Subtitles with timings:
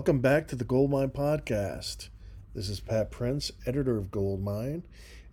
[0.00, 2.08] Welcome back to the Goldmine Podcast.
[2.54, 4.84] This is Pat Prince, editor of Goldmine,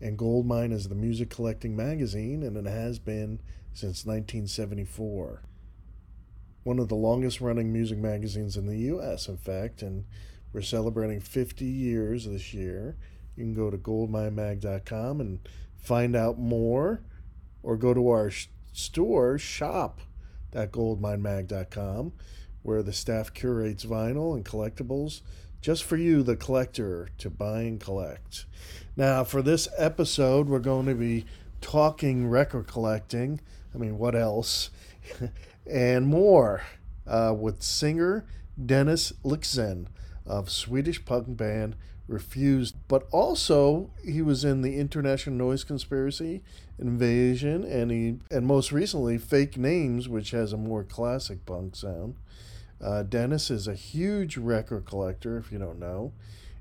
[0.02, 3.40] and Goldmine is the music collecting magazine, and it has been
[3.72, 5.42] since 1974.
[6.64, 10.04] One of the longest running music magazines in the U.S., in fact, and
[10.52, 12.98] we're celebrating 50 years this year.
[13.38, 15.40] You can go to goldminemag.com and
[15.78, 17.04] find out more,
[17.64, 18.30] or go to our
[18.74, 22.12] store, shop.goldminemag.com
[22.68, 25.22] where the staff curates vinyl and collectibles
[25.62, 28.46] just for you, the collector, to buy and collect.
[28.96, 31.26] Now, for this episode, we're going to be
[31.62, 33.40] talking record collecting.
[33.74, 34.70] I mean, what else?
[35.66, 36.64] and more
[37.08, 38.26] uh, with singer
[38.64, 39.88] Dennis Lyxzen
[40.26, 41.76] of Swedish punk band
[42.08, 42.76] Refused.
[42.88, 46.42] But also, he was in the International Noise Conspiracy,
[46.80, 52.16] Invasion, and he and most recently Fake Names, which has a more classic punk sound.
[52.82, 56.14] Uh, Dennis is a huge record collector, if you don't know,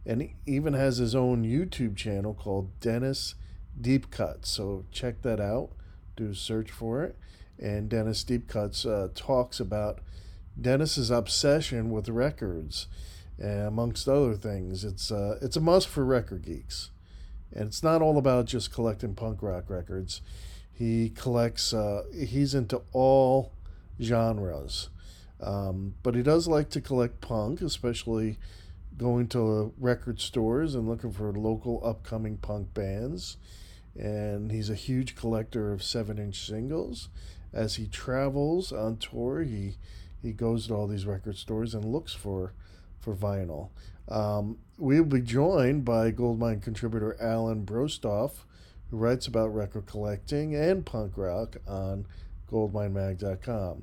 [0.04, 3.34] and even has his own YouTube channel called Dennis
[3.78, 4.50] Deep Cuts.
[4.50, 5.70] So check that out.
[6.16, 7.16] Do a search for it.
[7.58, 10.00] And Dennis Deep Cuts uh, talks about
[10.60, 12.86] Dennis's obsession with records,
[13.38, 14.84] amongst other things.
[14.84, 16.90] It's uh, it's a must for record geeks,
[17.52, 20.22] and it's not all about just collecting punk rock records.
[20.72, 21.74] He collects.
[21.74, 23.52] Uh, he's into all
[24.00, 24.88] genres.
[25.40, 28.38] Um, but he does like to collect punk, especially
[28.96, 33.36] going to record stores and looking for local upcoming punk bands.
[33.94, 37.08] And he's a huge collector of seven inch singles.
[37.52, 39.76] As he travels on tour, he
[40.22, 42.52] he goes to all these record stores and looks for
[43.00, 43.70] for vinyl.
[44.08, 48.44] Um, we'll be joined by Goldmine contributor Alan Brostoff,
[48.90, 52.06] who writes about record collecting and punk rock on
[52.50, 53.82] goldminemag.com.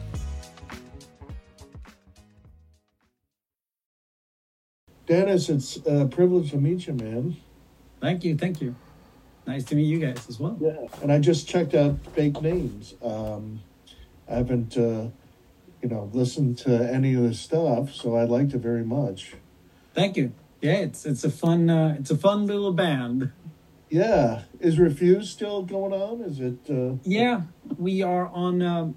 [5.11, 7.35] Dennis, it's a privilege to meet you, man.
[7.99, 8.73] Thank you, thank you.
[9.45, 10.57] Nice to meet you guys as well.
[10.61, 12.95] Yeah, and I just checked out Fake Names.
[13.03, 13.59] Um,
[14.29, 15.09] I haven't, uh,
[15.81, 19.33] you know, listened to any of the stuff, so I liked it very much.
[19.93, 20.31] Thank you.
[20.61, 23.33] Yeah, it's it's a fun uh, it's a fun little band.
[23.89, 26.21] Yeah, is Refused still going on?
[26.21, 26.59] Is it?
[26.69, 26.95] Uh...
[27.03, 27.41] Yeah,
[27.77, 28.93] we are on uh,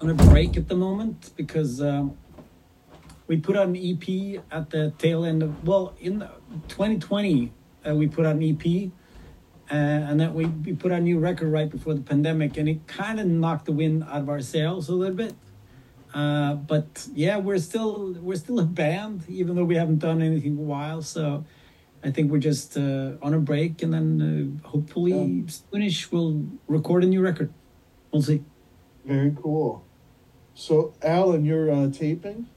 [0.00, 2.16] on a break at the moment because um,
[3.26, 6.20] we put out an EP at the tail end of well in
[6.68, 7.52] 2020
[7.86, 8.90] uh, we put out an EP
[9.70, 12.68] uh, and then we, we put out a new record right before the pandemic and
[12.68, 15.34] it kind of knocked the wind out of our sails a little bit.
[16.12, 20.52] Uh, but yeah we're still we're still a band even though we haven't done anything
[20.52, 21.02] in a while.
[21.02, 21.44] So
[22.04, 25.50] I think we're just uh, on a break and then uh, hopefully yeah.
[25.72, 27.52] soonish we'll record a new record.
[28.12, 28.44] We'll see.
[29.04, 29.84] Very cool.
[30.54, 32.48] So Alan you're uh, taping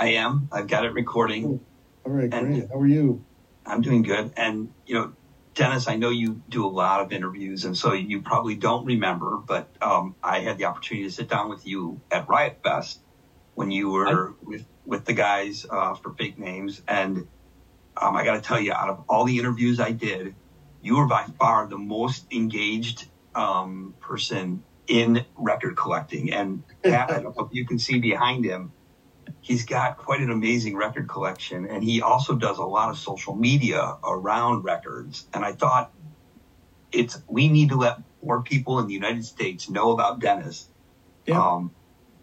[0.00, 0.48] I am.
[0.50, 1.60] I've got it recording.
[2.06, 2.68] All right, and great.
[2.70, 3.22] How are you?
[3.66, 4.32] I'm doing good.
[4.36, 5.12] And, you know,
[5.54, 9.36] Dennis, I know you do a lot of interviews, and so you probably don't remember,
[9.36, 13.00] but um, I had the opportunity to sit down with you at Riot Fest
[13.54, 16.80] when you were I, with, with the guys uh, for Fake Names.
[16.88, 17.28] And
[18.00, 20.34] um, I got to tell you, out of all the interviews I did,
[20.80, 26.32] you were by far the most engaged um, person in record collecting.
[26.32, 28.72] And Pat, I don't know if you can see behind him,
[29.40, 31.66] he's got quite an amazing record collection.
[31.66, 35.26] And he also does a lot of social media around records.
[35.32, 35.92] And I thought
[36.92, 40.66] it's we need to let more people in the United States know about Dennis.
[41.26, 41.40] Yeah.
[41.40, 41.72] Um,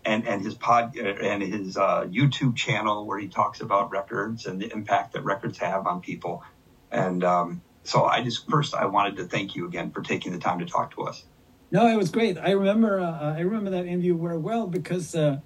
[0.06, 4.62] and, and his pod and his uh, YouTube channel where he talks about records and
[4.62, 6.44] the impact that records have on people.
[6.92, 10.40] And um, so I just first I wanted to thank you again for taking the
[10.40, 11.26] time to talk to us.
[11.72, 12.38] No, it was great.
[12.38, 15.40] I remember uh, I remember that interview very well because uh,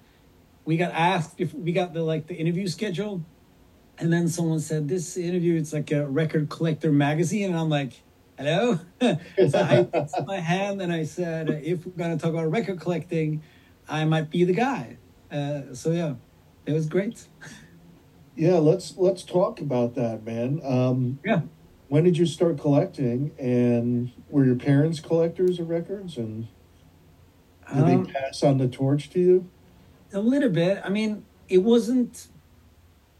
[0.64, 3.24] we got asked if we got the like the interview schedule,
[3.98, 8.02] and then someone said this interview it's like a record collector magazine, and I'm like,
[8.38, 8.78] hello.
[9.00, 13.42] so I put my hand and I said, if we're gonna talk about record collecting,
[13.88, 14.98] I might be the guy.
[15.30, 16.14] Uh, so yeah,
[16.66, 17.26] it was great.
[18.36, 20.60] Yeah, let's let's talk about that, man.
[20.64, 21.42] Um, Yeah.
[21.88, 26.48] When did you start collecting, and were your parents collectors of records, and
[27.68, 29.50] did Um, they pass on the torch to you?
[30.12, 30.80] A little bit.
[30.84, 32.28] I mean, it wasn't.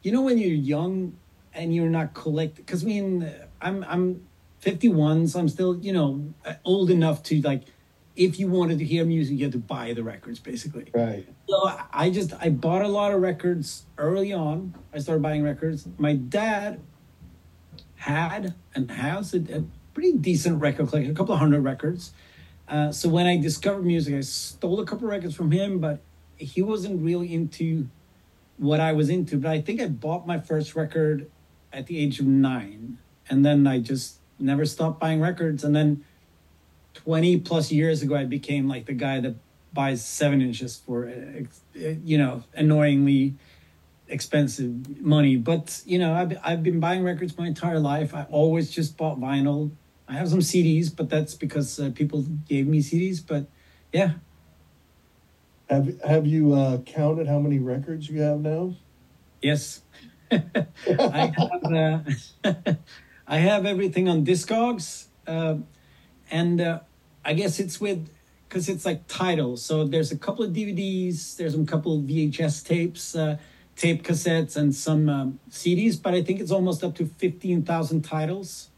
[0.02, 1.16] You know, when you're young
[1.54, 4.26] and you're not collect, because I mean, I'm I'm
[4.60, 6.34] 51, so I'm still you know
[6.64, 7.62] old enough to like,
[8.16, 10.86] if you wanted to hear music, you had to buy the records, basically.
[10.92, 11.26] Right.
[11.48, 14.74] So I just I bought a lot of records early on.
[14.92, 15.86] I started buying records.
[15.98, 16.80] My dad
[17.96, 22.12] had and has a, a pretty decent record collection, a couple of hundred records.
[22.68, 26.00] Uh, so when I discovered music, I stole a couple of records from him, but
[26.42, 27.88] he wasn't really into
[28.56, 29.36] what I was into.
[29.38, 31.30] But I think I bought my first record
[31.72, 32.98] at the age of nine,
[33.28, 35.64] and then I just never stopped buying records.
[35.64, 36.04] And then
[36.94, 39.36] 20 plus years ago, I became like the guy that
[39.72, 41.10] buys seven inches for,
[41.74, 43.34] you know, annoyingly
[44.08, 45.36] expensive money.
[45.36, 48.14] But, you know, I've, I've been buying records my entire life.
[48.14, 49.70] I always just bought vinyl.
[50.06, 53.26] I have some CDs, but that's because uh, people gave me CDs.
[53.26, 53.46] But
[53.92, 54.12] yeah,
[55.72, 58.76] Have Have you uh, counted how many records you have now?
[59.40, 59.80] yes.
[60.30, 62.00] I have uh,
[63.26, 65.56] I have everything on Discogs, uh,
[66.30, 66.80] and uh,
[67.24, 68.10] I guess it's with
[68.48, 69.64] because it's like titles.
[69.64, 73.38] So there's a couple of DVDs, there's a couple of VHS tapes, uh,
[73.76, 76.00] tape cassettes, and some um, CDs.
[76.02, 78.68] But I think it's almost up to fifteen thousand titles.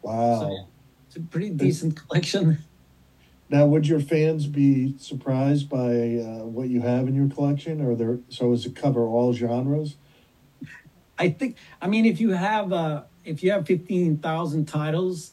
[0.00, 0.40] Wow.
[0.40, 0.68] So
[1.08, 2.58] it's a pretty decent collection.
[3.48, 7.94] Now, would your fans be surprised by uh, what you have in your collection, or
[7.94, 8.18] there?
[8.28, 9.96] So, does it cover all genres?
[11.18, 11.56] I think.
[11.80, 15.32] I mean, if you have uh, if you have fifteen thousand titles,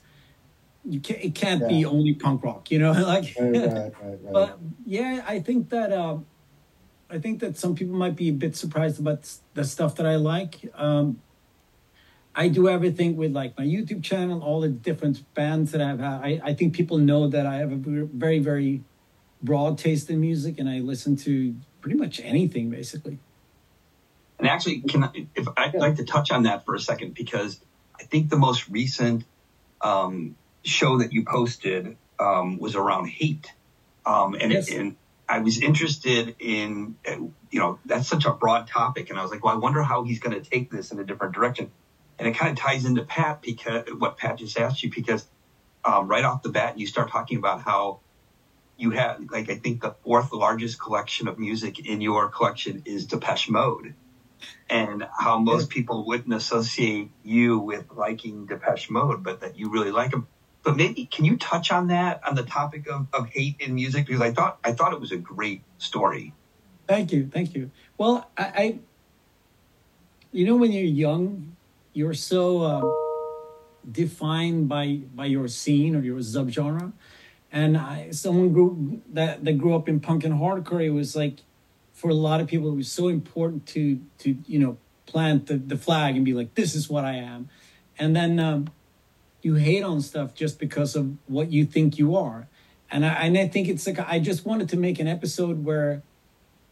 [0.86, 2.69] you can not it can't be only punk rock.
[2.69, 3.36] You know, like.
[3.39, 4.19] Right, right, right.
[4.31, 6.27] But yeah, I think that um,
[7.10, 10.15] I think that some people might be a bit surprised about the stuff that I
[10.15, 10.71] like.
[10.75, 11.19] Um,
[12.35, 16.21] I do everything with like my YouTube channel, all the different bands that I've had.
[16.21, 18.81] I, I think people know that I have a very very
[19.41, 23.19] broad taste in music, and I listen to pretty much anything basically.
[24.39, 27.59] And actually, can I, if I'd like to touch on that for a second because
[28.00, 29.24] I think the most recent
[29.81, 33.51] um, show that you posted um, was around hate,
[34.06, 34.69] um, and Yes.
[34.69, 34.96] it, and
[35.29, 36.96] I was interested in
[37.51, 40.03] you know that's such a broad topic, and I was like, well, I wonder how
[40.03, 41.72] he's going to take this in a different direction,
[42.20, 45.25] and it kind of ties into Pat because what Pat just asked you because
[45.86, 48.00] um, right off the bat you start talking about how
[48.77, 53.05] you have like I think the fourth largest collection of music in your collection is
[53.05, 53.93] Depeche Mode
[54.70, 59.91] and how most people wouldn't associate you with liking Depeche Mode, but that you really
[59.91, 60.27] like them.
[60.63, 64.05] But maybe can you touch on that on the topic of, of hate in music?
[64.05, 66.34] Because I thought I thought it was a great story.
[66.88, 67.72] Thank you, thank you.
[67.98, 68.79] Well, I, I
[70.32, 71.55] you know, when you're young,
[71.93, 72.91] you're so uh,
[73.89, 76.91] defined by by your scene or your subgenre.
[77.51, 80.83] And I, someone grew that that grew up in punk and hardcore.
[80.83, 81.38] It was like,
[81.93, 85.57] for a lot of people, it was so important to to you know plant the,
[85.57, 87.50] the flag and be like, this is what I am.
[88.00, 88.69] And then um,
[89.43, 92.47] you hate on stuff just because of what you think you are.
[92.89, 96.01] And I and I think it's like I just wanted to make an episode where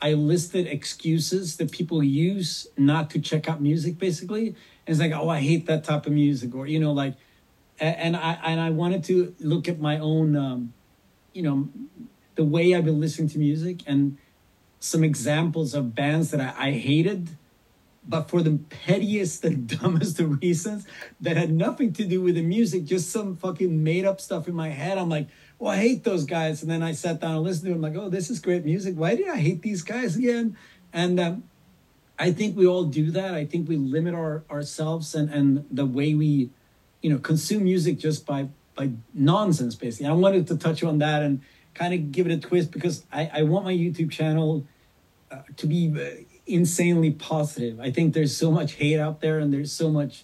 [0.01, 4.55] I listed excuses that people use not to check out music, basically.
[4.87, 7.15] It's like, oh, I hate that type of music, or you know, like,
[7.79, 10.73] and I and I wanted to look at my own, um,
[11.33, 11.69] you know,
[12.35, 14.17] the way I've been listening to music and
[14.79, 17.29] some examples of bands that I, I hated,
[18.07, 20.87] but for the pettiest and dumbest of reasons
[21.21, 24.55] that had nothing to do with the music, just some fucking made up stuff in
[24.55, 24.97] my head.
[24.97, 25.27] I'm like,
[25.59, 26.63] well, I hate those guys.
[26.63, 28.95] And then I sat down and listened to them, like, oh, this is great music.
[28.95, 30.57] Why did I hate these guys again?
[30.91, 31.43] And um,
[32.21, 33.33] I think we all do that.
[33.33, 36.51] I think we limit our ourselves and and the way we,
[37.01, 39.73] you know, consume music just by by nonsense.
[39.73, 41.41] Basically, I wanted to touch on that and
[41.73, 44.67] kind of give it a twist because I I want my YouTube channel
[45.31, 47.79] uh, to be uh, insanely positive.
[47.79, 50.23] I think there's so much hate out there and there's so much,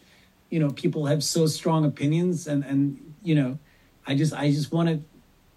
[0.52, 2.80] you know, people have so strong opinions and and
[3.24, 3.58] you know,
[4.06, 5.02] I just I just want to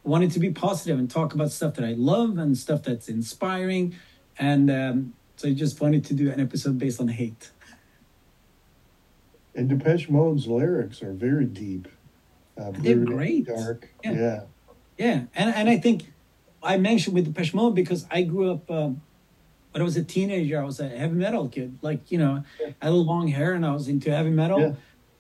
[0.05, 3.95] wanted to be positive and talk about stuff that I love and stuff that's inspiring
[4.39, 7.51] and um, so I just wanted to do an episode based on hate.
[9.55, 11.89] And Depeche Mode's lyrics are very deep.
[12.61, 13.47] Uh, They're great.
[13.47, 13.89] Dark.
[14.05, 14.13] Yeah.
[14.13, 14.41] yeah.
[14.99, 15.21] Yeah.
[15.35, 16.13] And, and I think
[16.63, 19.01] I mentioned with Depeche Mode because I grew up, um,
[19.71, 21.79] when I was a teenager, I was a heavy metal kid.
[21.81, 22.73] Like, you know, yeah.
[22.83, 24.61] I had long hair and I was into heavy metal.
[24.61, 24.73] Yeah.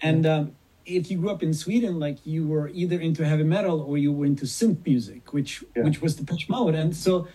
[0.02, 0.52] And um,
[0.84, 4.12] if you grew up in Sweden, like you were either into heavy metal or you
[4.12, 6.74] were into synth music, which which was Depeche Mode.
[6.74, 7.26] And so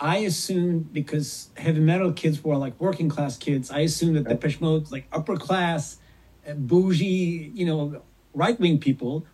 [0.00, 4.60] I assumed because heavy metal kids were like working class kids, I assumed that Depeche
[4.60, 5.98] Mode's like upper class,
[6.48, 8.02] uh, bougie, you know,
[8.32, 9.26] right wing people.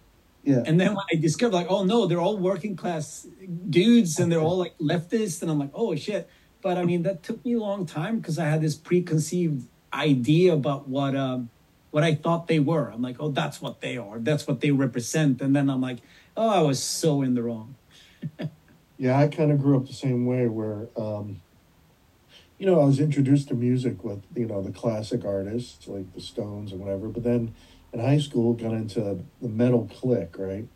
[0.42, 0.62] Yeah.
[0.66, 3.26] And then when I discovered, like, oh no, they're all working class
[3.70, 6.28] dudes and they're all like leftists, and I'm like, oh shit.
[6.62, 10.52] But I mean, that took me a long time because I had this preconceived idea
[10.52, 11.50] about what um,
[11.90, 12.90] what I thought they were.
[12.90, 14.18] I'm like, oh, that's what they are.
[14.18, 15.40] That's what they represent.
[15.40, 15.98] And then I'm like,
[16.36, 17.76] oh, I was so in the wrong.
[18.98, 21.40] Yeah, I kind of grew up the same way where, um,
[22.58, 26.20] you know, I was introduced to music with, you know, the classic artists like the
[26.20, 27.08] Stones and whatever.
[27.08, 27.54] But then
[27.92, 29.00] in high school, got into
[29.42, 30.66] the metal clique, right?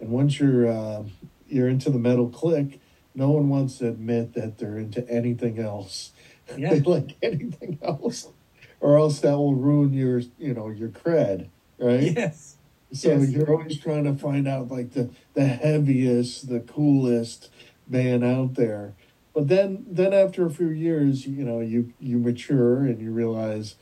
[0.00, 1.04] And once you're uh,
[1.48, 2.80] you're into the metal clique,
[3.14, 6.12] no one wants to admit that they're into anything else.
[6.58, 6.70] Yeah.
[6.70, 8.28] they like anything else,
[8.80, 11.48] or else that will ruin your, you know, your cred,
[11.78, 12.12] right?
[12.14, 12.56] Yes.
[12.92, 13.30] So yes.
[13.30, 17.50] you're always trying to find out like the the heaviest, the coolest
[17.88, 18.94] band out there.
[19.34, 23.76] But then then after a few years, you know, you you mature and you realize,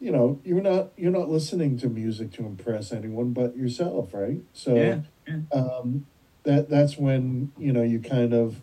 [0.00, 4.40] you know, you're not you're not listening to music to impress anyone but yourself, right?
[4.52, 5.40] So yeah, yeah.
[5.52, 6.06] Um,
[6.42, 8.60] that that's when you know you kind of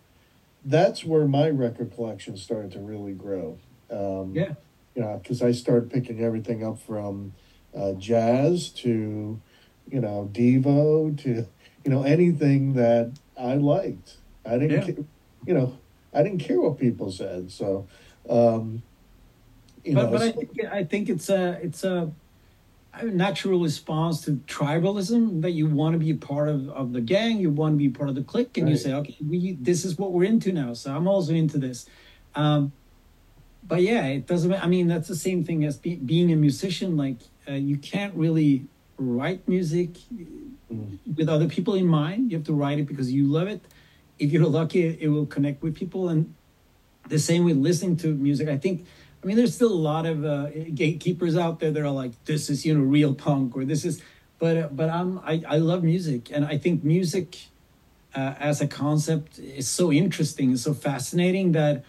[0.65, 3.57] that's where my record collection started to really grow.
[3.89, 4.55] Um, yeah,
[4.93, 7.33] you know, because I started picking everything up from
[7.73, 9.39] uh, jazz to
[9.89, 11.47] you know, Devo to,
[11.83, 14.17] you know, anything that I liked.
[14.45, 15.03] I didn't, yeah.
[15.45, 15.77] you know,
[16.13, 17.51] I didn't care what people said.
[17.51, 17.87] So,
[18.29, 18.81] um,
[19.83, 22.11] you but, know, but I think, I think it's a, it's a,
[22.93, 27.39] a natural response to tribalism that you want to be part of, of the gang,
[27.39, 28.71] you want to be part of the clique, and right.
[28.71, 31.87] you say, okay, we this is what we're into now, so I'm also into this.
[32.35, 32.71] Um,
[33.67, 34.53] but yeah, it doesn't.
[34.53, 36.95] I mean, that's the same thing as be, being a musician.
[36.95, 38.65] Like, uh, you can't really
[38.97, 40.97] write music mm.
[41.15, 42.31] with other people in mind.
[42.31, 43.61] You have to write it because you love it.
[44.17, 46.09] If you're lucky, it will connect with people.
[46.09, 46.33] And
[47.07, 48.47] the same with listening to music.
[48.47, 48.85] I think,
[49.23, 52.49] I mean, there's still a lot of uh, gatekeepers out there that are like, this
[52.49, 54.01] is, you know, real punk or this is,
[54.39, 56.31] but, uh, but I'm, I, I love music.
[56.31, 57.37] And I think music
[58.15, 61.83] uh, as a concept is so interesting and so fascinating that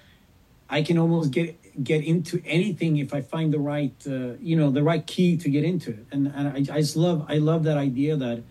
[0.68, 4.70] I can almost get get into anything if I find the right, uh, you know,
[4.70, 6.06] the right key to get into it.
[6.10, 8.42] And, and I, I just love, I love that idea that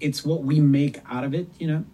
[0.00, 1.84] it's what we make out of it, you know?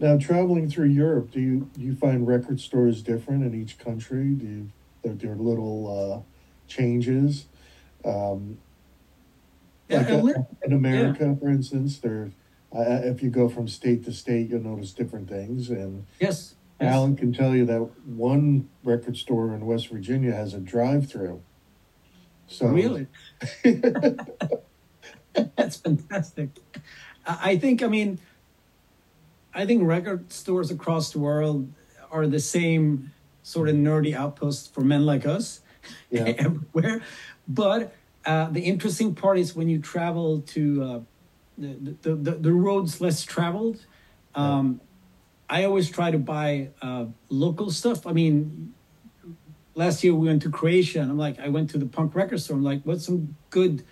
[0.00, 4.30] Now, traveling through Europe, do you do you find record stores different in each country?
[4.30, 4.70] Do you,
[5.02, 7.44] there, there are little uh, changes?
[8.02, 8.56] Um,
[9.90, 11.34] like yeah, a, in America, yeah.
[11.34, 12.32] for instance, there.
[12.74, 15.68] Uh, if you go from state to state, you'll notice different things.
[15.68, 20.58] And yes, Alan can tell you that one record store in West Virginia has a
[20.58, 21.42] drive-through.
[22.46, 23.06] So really,
[25.56, 26.50] that's fantastic.
[27.24, 27.82] I think.
[27.82, 28.18] I mean,
[29.54, 31.72] I think record stores across the world
[32.10, 35.60] are the same sort of nerdy outposts for men like us
[36.10, 36.32] yeah.
[36.38, 37.02] everywhere.
[37.46, 37.94] But
[38.24, 41.00] uh, the interesting part is when you travel to uh,
[41.56, 43.84] the, the, the, the roads less traveled.
[44.34, 44.80] Um,
[45.50, 48.06] I always try to buy uh, local stuff.
[48.06, 48.72] I mean,
[49.74, 52.40] last year we went to Croatia, and I'm like, I went to the punk record
[52.40, 52.56] store.
[52.56, 53.84] I'm like, what's some good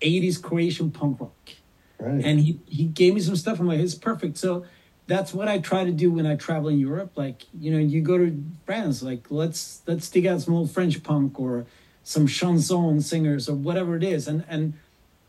[0.00, 1.50] '80s Croatian punk rock?
[1.98, 2.24] Right.
[2.24, 3.60] And he he gave me some stuff.
[3.60, 4.38] I'm like, it's perfect.
[4.38, 4.64] So
[5.06, 7.12] that's what I try to do when I travel in Europe.
[7.14, 11.02] Like, you know, you go to France, like let's let's dig out some old French
[11.02, 11.66] punk or
[12.04, 14.72] some chanson singers or whatever it is, and and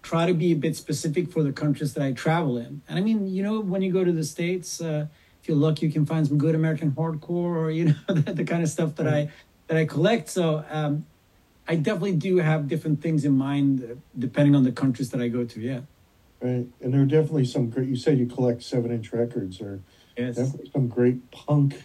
[0.01, 2.81] try to be a bit specific for the countries that I travel in.
[2.87, 4.79] And I mean, you know, when you go to the states.
[4.79, 5.07] Uh,
[5.43, 8.43] if you're lucky, you can find some good American hardcore or you know the, the
[8.45, 9.29] kind of stuff that I
[9.67, 10.29] that I collect.
[10.29, 11.05] So um,
[11.67, 15.27] I definitely do have different things in mind uh, depending on the countries that I
[15.27, 15.59] go to.
[15.59, 15.81] Yeah.
[16.39, 17.89] Right, and there are definitely some great.
[17.89, 19.81] You said you collect seven-inch records, or
[20.17, 20.37] yes.
[20.37, 21.83] definitely some great punk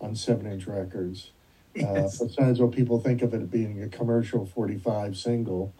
[0.00, 1.32] on seven-inch records.
[1.74, 2.20] Yes.
[2.20, 5.72] Uh, besides what people think of it being a commercial 45 single.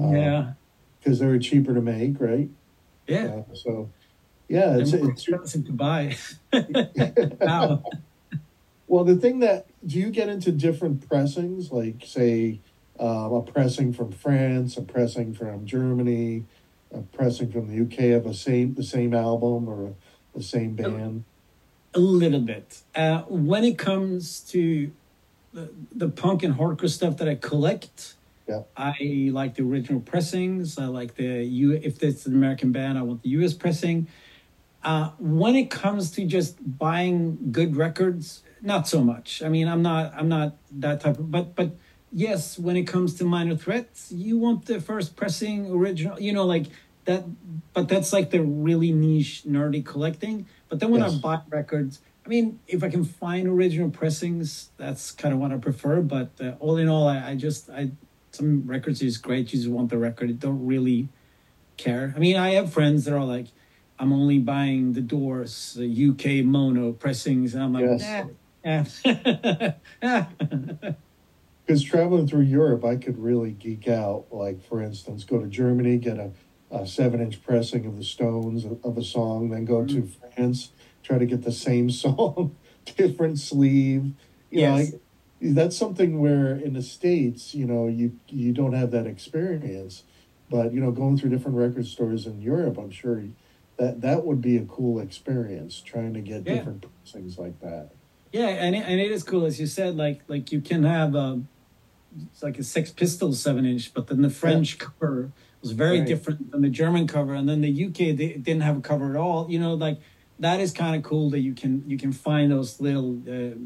[0.00, 0.52] Uh, yeah.
[0.98, 2.48] Because they were cheaper to make, right?
[3.06, 3.42] Yeah.
[3.50, 3.90] Uh, so,
[4.50, 6.16] yeah, it's, it's expensive to buy.
[7.40, 7.84] wow.
[8.88, 12.58] Well, the thing that do you get into different pressings, like say
[12.98, 16.46] uh, a pressing from France, a pressing from Germany,
[16.92, 19.94] a pressing from the UK of a same the same album or
[20.34, 21.22] the same band?
[21.94, 22.80] A little bit.
[22.92, 24.90] Uh, when it comes to
[25.52, 28.14] the, the punk and hardcore stuff that I collect,
[28.48, 28.62] yeah.
[28.76, 30.76] I like the original pressings.
[30.76, 31.72] I like the U.
[31.72, 33.54] If it's an American band, I want the U.S.
[33.54, 34.08] pressing.
[34.82, 39.42] Uh, when it comes to just buying good records, not so much.
[39.42, 40.14] I mean, I'm not.
[40.14, 41.30] I'm not that type of.
[41.30, 41.76] But but
[42.12, 46.20] yes, when it comes to minor threats, you want the first pressing original.
[46.20, 46.66] You know, like
[47.04, 47.24] that.
[47.72, 50.46] But that's like the really niche nerdy collecting.
[50.68, 51.14] But then when yes.
[51.14, 55.52] I buy records, I mean, if I can find original pressings, that's kind of what
[55.52, 56.00] I prefer.
[56.00, 57.90] But uh, all in all, I, I just I
[58.32, 59.52] some records is great.
[59.52, 60.28] You just want the record.
[60.28, 61.08] You don't really
[61.76, 62.12] care.
[62.14, 63.46] I mean, I have friends that are like,
[64.00, 68.00] I'm only buying the Doors, the UK mono pressings, and I'm like,
[68.64, 69.02] yes.
[69.04, 70.26] yeah.
[71.66, 74.24] Because traveling through Europe, I could really geek out.
[74.32, 76.32] Like, for instance, go to Germany, get a,
[76.70, 80.00] a seven-inch pressing of the Stones of a song, then go mm-hmm.
[80.00, 80.70] to France,
[81.04, 82.56] try to get the same song,
[82.96, 84.14] different sleeve.
[84.50, 84.92] You yes.
[84.92, 89.06] know, I, that's something where in the states, you know, you you don't have that
[89.06, 90.04] experience.
[90.50, 93.22] But you know, going through different record stores in Europe, I'm sure
[93.80, 96.56] that that would be a cool experience trying to get yeah.
[96.56, 97.90] different things like that.
[98.30, 99.96] Yeah, and it, and it is cool as you said.
[99.96, 101.40] Like like you can have a
[102.30, 104.86] it's like a Sex Pistols seven inch, but then the French yeah.
[104.86, 105.32] cover
[105.62, 106.06] was very right.
[106.06, 109.16] different than the German cover, and then the UK they didn't have a cover at
[109.16, 109.50] all.
[109.50, 109.98] You know, like
[110.38, 113.18] that is kind of cool that you can you can find those little.
[113.28, 113.56] Uh,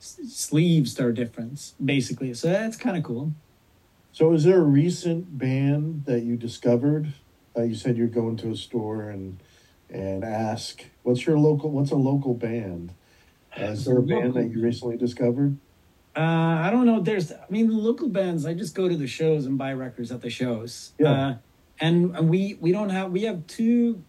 [0.00, 2.32] sleeves that are different, basically.
[2.32, 3.32] So that's kind of cool.
[4.12, 7.14] So, is there a recent band that you discovered?
[7.56, 9.40] Uh, you said you're going to a store and
[9.90, 11.70] and ask, "What's your local?
[11.70, 12.92] What's a local band?"
[13.58, 15.56] Uh, is there a band that you recently discovered?
[16.16, 17.00] Uh, I don't know.
[17.00, 18.44] There's, I mean, local bands.
[18.44, 20.92] I just go to the shows and buy records at the shows.
[20.98, 21.10] Yeah.
[21.10, 21.34] Uh,
[21.80, 24.02] and, and we we don't have we have two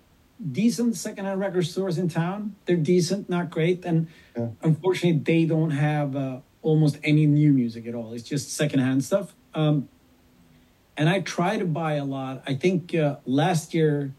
[0.51, 2.55] decent secondhand record stores in town.
[2.65, 4.47] They're decent, not great, and yeah.
[4.63, 8.13] unfortunately, they don't have uh, almost any new music at all.
[8.13, 9.35] It's just secondhand stuff.
[9.53, 9.89] Um,
[10.97, 12.43] and I try to buy a lot.
[12.45, 14.13] I think uh, last year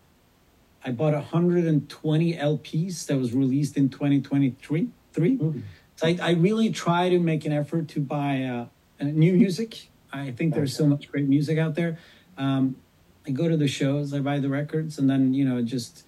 [0.85, 4.89] I bought 120 LPs that was released in 2023.
[5.13, 5.39] Three.
[5.39, 5.61] Mm-hmm.
[5.97, 9.89] So I, I, really try to make an effort to buy uh, new music.
[10.13, 11.99] I think there's so much great music out there.
[12.39, 12.77] Um,
[13.27, 16.05] I go to the shows, I buy the records, and then you know just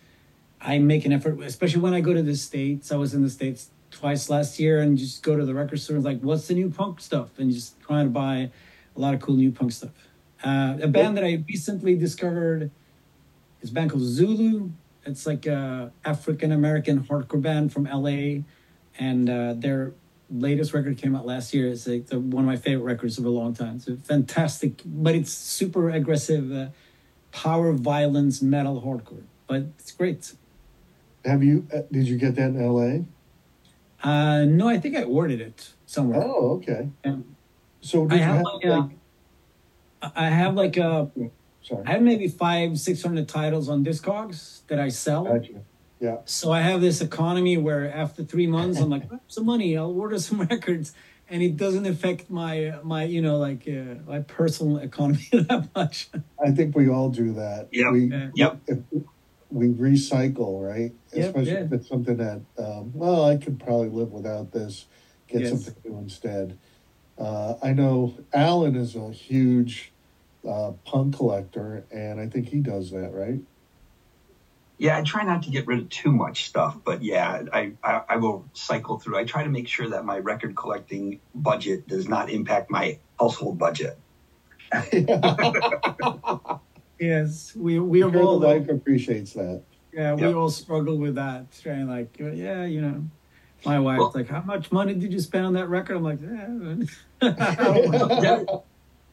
[0.60, 2.92] I make an effort, especially when I go to the States.
[2.92, 5.96] I was in the States twice last year and just go to the record store
[5.96, 7.38] and like, what's the new punk stuff?
[7.38, 8.50] And just trying to buy
[8.96, 9.90] a lot of cool new punk stuff.
[10.42, 12.70] Uh, a band that I recently discovered
[13.70, 14.70] a band called Zulu.
[15.04, 18.42] It's like a African American hardcore band from LA.
[18.98, 19.92] And uh, their
[20.30, 21.68] latest record came out last year.
[21.68, 23.80] It's like the, one of my favorite records of a long time.
[23.86, 26.66] It's fantastic, but it's super aggressive, uh,
[27.32, 29.24] power violence metal hardcore.
[29.46, 30.32] But it's great.
[31.24, 31.66] Have you?
[31.74, 33.04] Uh, did you get that in L.A.?
[34.02, 36.22] Uh, no, I think I ordered it somewhere.
[36.22, 36.88] Oh, okay.
[37.80, 38.90] So I have, have, like, like
[40.02, 41.10] a, I have like a,
[41.62, 41.84] sorry.
[41.86, 45.24] I have maybe five, six hundred titles on Discogs that I sell.
[45.24, 45.62] Gotcha.
[46.00, 46.16] Yeah.
[46.24, 50.18] So I have this economy where after three months, I'm like, some money, I'll order
[50.18, 50.92] some records,
[51.28, 56.10] and it doesn't affect my my you know like uh, my personal economy that much.
[56.44, 57.68] I think we all do that.
[57.70, 57.90] Yeah.
[57.90, 58.58] We, yep.
[58.66, 58.78] If,
[59.52, 60.92] we recycle, right?
[61.12, 61.64] Yep, Especially yeah.
[61.64, 64.86] if it's something that, um, well, I could probably live without this.
[65.28, 65.50] Get yes.
[65.50, 66.58] something new instead.
[67.18, 69.91] Uh, I know Alan is a huge
[70.48, 73.40] uh, punk collector, and I think he does that, right?
[74.78, 78.02] Yeah, I try not to get rid of too much stuff, but yeah, I, I,
[78.08, 79.16] I will cycle through.
[79.16, 83.58] I try to make sure that my record collecting budget does not impact my household
[83.58, 83.98] budget.
[87.02, 89.64] Yes, we we sure all the wife appreciates that.
[89.92, 91.46] Yeah, we all struggle with that.
[91.60, 93.04] Trying like, yeah, you know,
[93.64, 96.20] my wife's well, like, "How much money did you spend on that record?" I'm like,
[98.22, 98.44] yeah.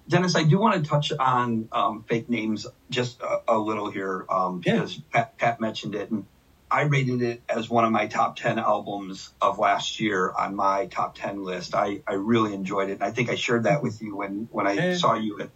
[0.10, 4.26] Dennis, I do want to touch on um, fake names just a, a little here
[4.30, 5.04] um, because yeah.
[5.14, 6.26] Pat, Pat mentioned it, and
[6.72, 10.88] I rated it as one of my top 10 albums of last year on my
[10.88, 11.76] top 10 list.
[11.76, 12.94] I, I really enjoyed it.
[12.94, 15.50] And I think I shared that with you when, when I saw you at,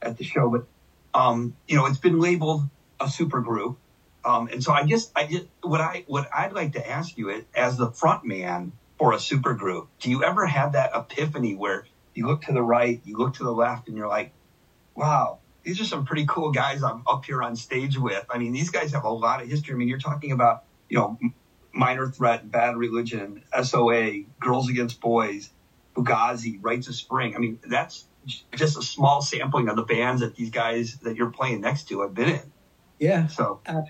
[0.00, 0.48] at the show.
[0.50, 0.66] But
[1.14, 2.62] um, you know, it's been labeled
[3.00, 3.78] a super group.
[4.24, 7.28] Um, and so I guess I just what I what I'd like to ask you
[7.30, 9.88] is, as the front man for a supergroup.
[9.98, 13.44] Do you ever have that epiphany where you look to the right, you look to
[13.44, 14.32] the left, and you're like,
[14.94, 18.24] wow, these are some pretty cool guys I'm up here on stage with.
[18.30, 19.74] I mean, these guys have a lot of history.
[19.74, 21.18] I mean, you're talking about, you know,
[21.72, 25.50] Minor Threat, Bad Religion, SOA, Girls Against Boys,
[25.94, 27.34] Fugazi, Rites of Spring.
[27.34, 28.06] I mean, that's
[28.52, 32.02] just a small sampling of the bands that these guys that you're playing next to
[32.02, 32.52] have been in.
[32.98, 33.26] Yeah.
[33.26, 33.82] So uh,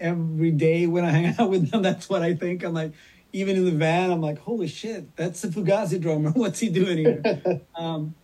[0.00, 2.64] every day when I hang out with them, that's what I think.
[2.64, 2.92] I'm like,
[3.32, 6.30] even in the van, I'm like, holy shit, that's the Fugazi drummer.
[6.34, 7.22] What's he doing here?
[7.74, 8.14] um,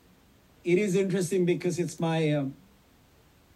[0.65, 2.55] it is interesting because it's my um,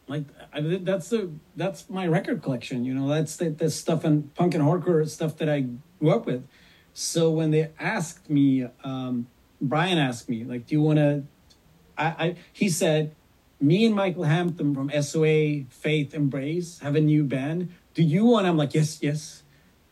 [0.09, 2.85] like I, that's the that's my record collection.
[2.85, 5.67] You know, that's the, the stuff and punk and hardcore stuff that I
[6.01, 6.47] grew up with.
[6.93, 9.29] So when they asked me, um,
[9.61, 11.25] Brian asked me, like, do you want to?
[11.97, 13.15] I, I he said,
[13.61, 17.73] me and Michael Hampton from SOA Faith Embrace have a new band.
[17.95, 18.47] Do you want?
[18.47, 19.43] I'm like, yes, yes.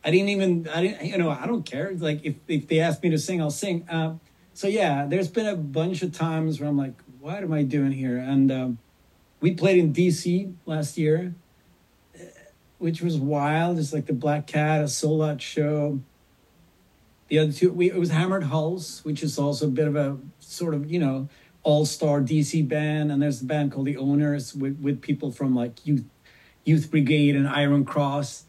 [0.03, 1.91] I didn't even I didn't you know I don't care.
[1.95, 3.87] Like if if they ask me to sing, I'll sing.
[3.89, 4.15] Uh,
[4.53, 7.91] so yeah, there's been a bunch of times where I'm like, what am I doing
[7.91, 8.17] here?
[8.17, 8.77] And um,
[9.39, 11.35] we played in DC last year,
[12.77, 13.77] which was wild.
[13.77, 15.99] It's like the Black Cat, a sold out show.
[17.27, 20.17] The other two, we, it was Hammered Hulls, which is also a bit of a
[20.39, 21.27] sort of, you know,
[21.63, 23.11] all star DC band.
[23.11, 26.05] And there's a band called The Owners with, with people from like Youth,
[26.63, 28.45] Youth Brigade and Iron Cross.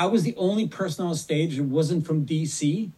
[0.00, 2.90] I was the only person on stage who wasn't from DC.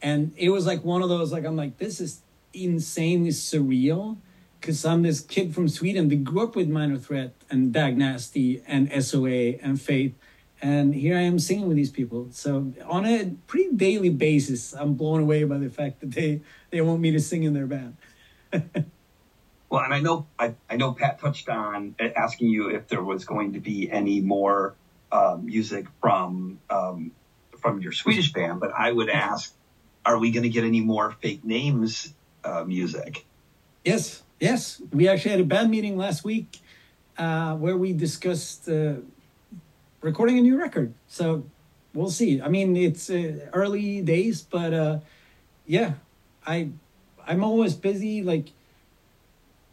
[0.00, 2.20] And it was like one of those, like, I'm like, this is
[2.54, 4.16] insanely surreal
[4.60, 8.62] because I'm this kid from Sweden that grew up with Minor Threat and Dag Nasty
[8.64, 10.14] and SOA and Faith.
[10.62, 12.28] And here I am singing with these people.
[12.30, 16.80] So on a pretty daily basis, I'm blown away by the fact that they, they
[16.80, 17.96] want me to sing in their band.
[19.68, 23.02] well, and I know I, I know Pat touched on uh, asking you if there
[23.02, 24.76] was going to be any more
[25.10, 27.12] uh, music from um,
[27.60, 29.52] from your Swedish band, but I would ask,
[30.04, 33.24] are we going to get any more fake names uh, music?
[33.84, 34.80] Yes, yes.
[34.92, 36.60] We actually had a band meeting last week
[37.16, 38.94] uh, where we discussed uh,
[40.00, 40.94] recording a new record.
[41.08, 41.44] So
[41.94, 42.40] we'll see.
[42.40, 44.98] I mean, it's uh, early days, but uh,
[45.66, 45.94] yeah,
[46.46, 46.70] I
[47.26, 48.22] I'm always busy.
[48.22, 48.50] Like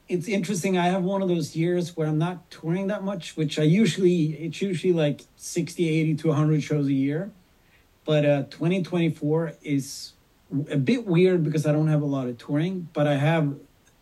[0.08, 0.78] it's interesting.
[0.78, 4.34] I have one of those years where I'm not touring that much, which I usually
[4.34, 7.32] it's usually like 60, 80 to 100 shows a year.
[8.06, 10.14] But uh, 2024 is
[10.70, 13.56] a bit weird because I don't have a lot of touring, but I have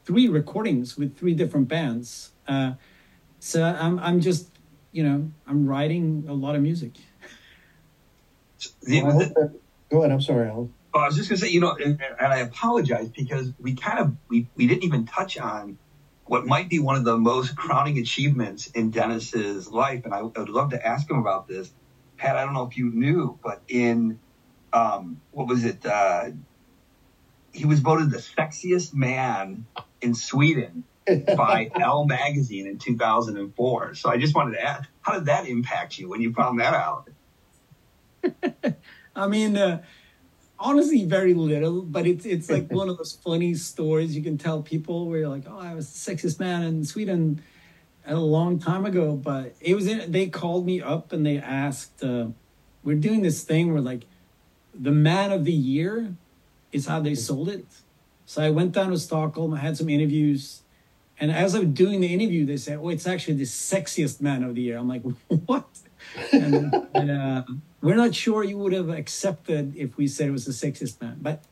[0.04, 2.32] three recordings with three different bands.
[2.48, 2.74] Uh,
[3.40, 4.50] so I'm I'm just
[4.92, 6.92] you know I'm writing a lot of music.
[8.88, 9.54] Well, that,
[9.90, 10.12] go ahead.
[10.12, 10.74] I'm sorry, Alan.
[10.94, 14.00] Oh, I was just gonna say, you know, and, and I apologize because we kind
[14.00, 15.78] of we, we didn't even touch on
[16.34, 20.22] what might be one of the most crowning achievements in Dennis's life, and I, I
[20.22, 21.72] would love to ask him about this.
[22.18, 24.18] Pat, I don't know if you knew, but in
[24.74, 25.86] um, what was it?
[25.86, 26.32] Uh,
[27.52, 29.68] he was voted the sexiest man
[30.02, 33.94] in Sweden by Elle magazine in 2004.
[33.94, 36.74] So I just wanted to ask, how did that impact you when you found that
[36.74, 37.10] out?
[39.16, 39.84] I mean, uh,
[40.64, 44.64] honestly, very little, but it's it's like one of those funny stories you can tell
[44.64, 47.44] people where you're like, oh, I was the sexiest man in Sweden
[48.08, 49.16] a long time ago.
[49.16, 52.28] But it was in, they called me up and they asked, uh,
[52.84, 54.06] we're doing this thing where like
[54.74, 56.16] the man of the year
[56.72, 57.66] is how they sold it.
[58.26, 59.54] So I went down to Stockholm.
[59.54, 60.62] I had some interviews,
[61.20, 64.44] and as I was doing the interview, they said, "Oh, it's actually the sexiest man
[64.44, 65.04] of the year." I'm like,
[65.46, 65.68] "What?"
[66.32, 67.44] and, and uh,
[67.84, 71.18] we're not sure you would have accepted if we said it was a sexist man,
[71.22, 71.44] but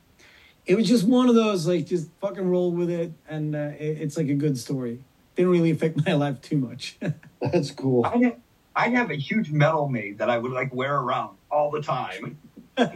[0.65, 4.01] it was just one of those like just fucking roll with it, and uh, it,
[4.01, 5.03] it's like a good story.
[5.35, 6.97] Didn't really affect my life too much.
[7.41, 8.05] That's cool.
[8.05, 8.37] I have,
[8.75, 12.37] I have a huge medal made that I would like wear around all the time.
[12.75, 12.93] when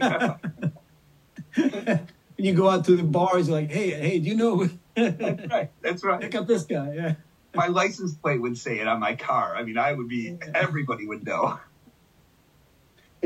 [2.38, 4.70] you go out to the bars, you're like, hey, hey, do you know?
[4.94, 5.70] that's right.
[5.82, 6.22] That's right.
[6.22, 6.94] Pick up this guy.
[6.94, 7.14] Yeah.
[7.54, 9.54] My license plate would say it on my car.
[9.54, 10.38] I mean, I would be.
[10.54, 11.58] Everybody would know.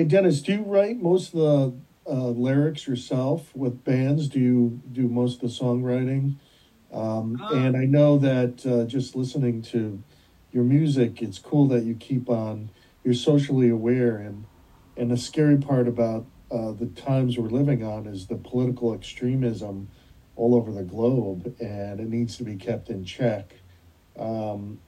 [0.01, 1.75] Hey, Dennis, do you write most of the
[2.11, 4.29] uh, lyrics yourself with bands?
[4.29, 6.37] Do you do most of the songwriting?
[6.91, 10.03] Um, um, and I know that uh, just listening to
[10.53, 12.71] your music, it's cool that you keep on.
[13.05, 14.47] You're socially aware, and
[14.97, 19.91] and the scary part about uh, the times we're living on is the political extremism
[20.35, 23.53] all over the globe, and it needs to be kept in check.
[24.19, 24.79] Um,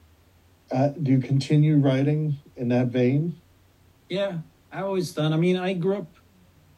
[0.71, 3.35] uh, do you continue writing in that vein?
[4.09, 4.39] Yeah,
[4.73, 5.33] I always done.
[5.33, 6.15] I mean, I grew up,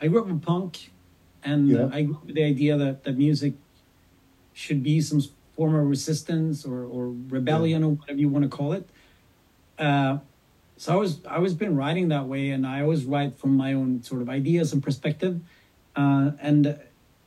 [0.02, 0.92] I grew up in punk,
[1.44, 1.84] and yeah.
[1.84, 3.54] uh, I grew up with the idea that that music
[4.54, 5.22] should be some
[5.56, 7.88] form of resistance or or rebellion yeah.
[7.88, 8.90] or whatever you want to call it.
[9.80, 10.18] Uh,
[10.78, 13.74] so I was I was been writing that way, and I always write from my
[13.74, 15.40] own sort of ideas and perspective.
[15.96, 16.78] uh, and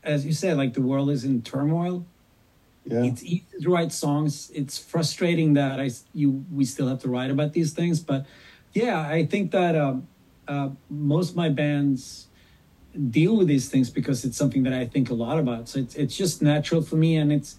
[0.04, 2.04] as you said, like the world is in turmoil.
[2.84, 3.04] Yeah.
[3.04, 4.50] It's easy to write songs.
[4.54, 8.26] It's frustrating that I you we still have to write about these things, but
[8.72, 10.06] yeah, I think that um,
[10.48, 12.28] uh, most of my bands
[13.10, 15.68] deal with these things because it's something that I think a lot about.
[15.68, 17.56] So it's it's just natural for me, and it's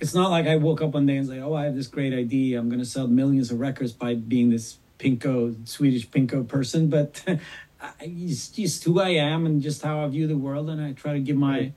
[0.00, 2.14] it's not like I woke up one day and say, "Oh, I have this great
[2.14, 2.58] idea.
[2.58, 7.22] I'm going to sell millions of records by being this pinko Swedish pinko person." But
[8.00, 11.14] it's just who I am and just how I view the world, and I try
[11.14, 11.72] to give my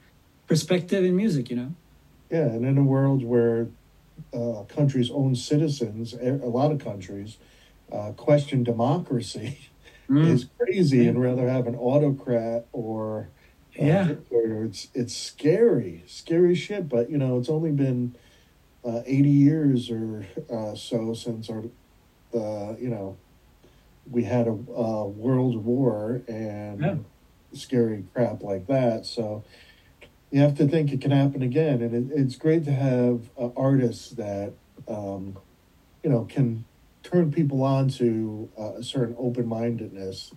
[0.47, 1.49] perspective in music.
[1.49, 1.75] You know.
[2.29, 3.67] Yeah, and in a world where
[4.33, 7.37] uh, countries' own citizens, a lot of countries,
[7.91, 9.57] uh, question democracy
[10.11, 10.27] mm.
[10.27, 13.29] is crazy and rather have an autocrat or
[13.79, 16.89] uh, yeah, it's it's scary, scary shit.
[16.89, 18.15] But you know, it's only been
[18.83, 21.63] uh, eighty years or uh, so since our,
[22.33, 23.17] uh, you know,
[24.09, 26.95] we had a, a world war and yeah.
[27.53, 29.05] scary crap like that.
[29.05, 29.43] So
[30.31, 33.49] you have to think it can happen again, and it, it's great to have uh,
[33.55, 34.53] artists that
[34.87, 35.37] um,
[36.03, 36.65] you know can
[37.03, 40.33] turn people on to uh, a certain open mindedness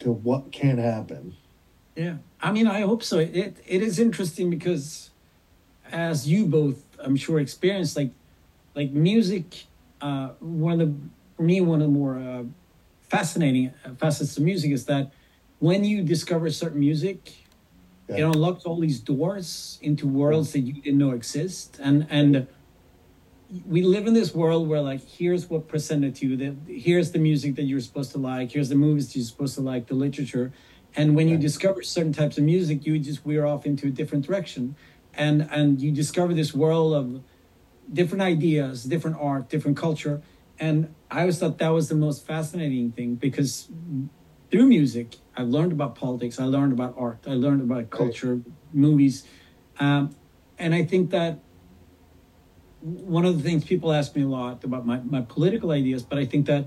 [0.00, 1.36] to what can happen.
[1.96, 3.18] Yeah, I mean, I hope so.
[3.18, 5.10] It it is interesting because,
[5.90, 8.10] as you both, I'm sure, experienced like,
[8.74, 9.64] like music.
[10.00, 10.94] Uh, one of the
[11.36, 12.44] for me one of the more uh,
[13.08, 15.10] fascinating facets of music is that
[15.58, 17.32] when you discover certain music,
[18.08, 18.16] yeah.
[18.16, 22.46] it unlocks all these doors into worlds that you didn't know exist, and and
[23.66, 27.18] we live in this world where like here's what presented to you that here's the
[27.18, 30.52] music that you're supposed to like here's the movies you're supposed to like the literature.
[30.96, 34.26] And when you discover certain types of music you just veer off into a different
[34.26, 34.76] direction.
[35.14, 37.22] And and you discover this world of
[37.92, 40.22] different ideas different art different culture.
[40.58, 43.68] And i always thought that was the most fascinating thing because
[44.50, 48.44] through music i learned about politics i learned about art i learned about culture right.
[48.72, 49.24] movies.
[49.78, 50.14] Um,
[50.58, 51.40] and i think that
[52.80, 56.18] one of the things people ask me a lot about my, my political ideas, but
[56.18, 56.66] I think that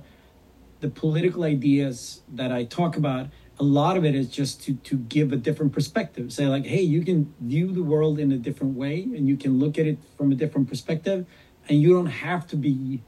[0.79, 3.27] the political ideas that I talk about,
[3.59, 6.33] a lot of it is just to to give a different perspective.
[6.33, 9.59] Say like, hey, you can view the world in a different way and you can
[9.59, 11.25] look at it from a different perspective,
[11.69, 13.01] and you don't have to be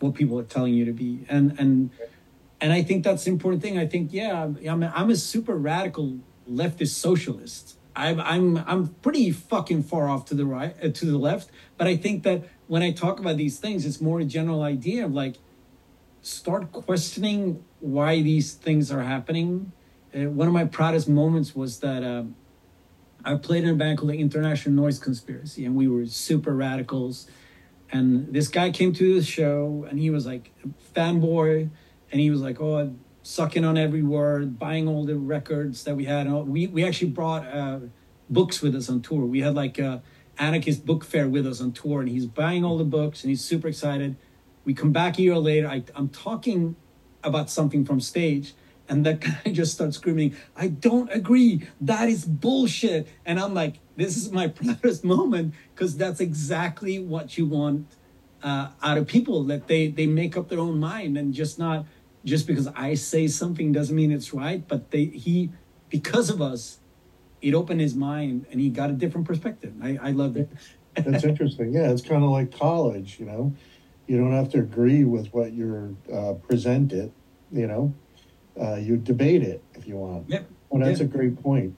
[0.00, 1.24] what people are telling you to be.
[1.28, 1.90] And and
[2.60, 3.78] and I think that's the important thing.
[3.78, 6.18] I think, yeah, I'm I'm a super radical
[6.50, 7.76] leftist socialist.
[8.00, 11.86] I'm I'm I'm pretty fucking far off to the right uh, to the left, but
[11.86, 15.12] I think that when I talk about these things, it's more a general idea of
[15.12, 15.36] like
[16.22, 19.72] start questioning why these things are happening.
[20.14, 22.24] Uh, one of my proudest moments was that uh,
[23.24, 27.28] I played in a band called the International Noise Conspiracy, and we were super radicals.
[27.92, 30.52] And this guy came to the show, and he was like
[30.94, 31.68] fanboy,
[32.10, 36.04] and he was like, "Oh, sucking on every word, buying all the records that we
[36.04, 36.26] had.
[36.26, 37.80] And we we actually brought uh,
[38.28, 39.24] books with us on tour.
[39.24, 40.02] We had like a
[40.38, 43.44] anarchist book fair with us on tour, and he's buying all the books, and he's
[43.44, 44.16] super excited.
[44.64, 45.68] We come back a year later.
[45.68, 46.76] I, I'm talking
[47.22, 48.54] about something from stage,
[48.88, 51.66] and that guy just starts screaming, "I don't agree.
[51.80, 57.36] That is bullshit." And I'm like, "This is my proudest moment because that's exactly what
[57.36, 57.86] you want."
[58.42, 61.84] Uh, out of people that they they make up their own mind and just not
[62.24, 65.50] just because I say something doesn't mean it's right, but they he
[65.88, 66.78] because of us,
[67.42, 69.74] it opened his mind and he got a different perspective.
[69.82, 70.50] I, I loved it.
[70.94, 71.72] That's interesting.
[71.72, 73.54] Yeah, it's kind of like college, you know.
[74.06, 77.12] You don't have to agree with what you're uh, presented,
[77.52, 77.94] you know.
[78.60, 80.28] Uh, you debate it if you want.
[80.28, 80.50] Yep.
[80.68, 81.76] Well, that's a great point.